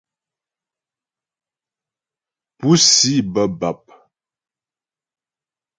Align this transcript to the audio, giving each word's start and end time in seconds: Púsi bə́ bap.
Púsi 2.59 3.13
bə́ 3.33 3.45
bap. 3.59 3.81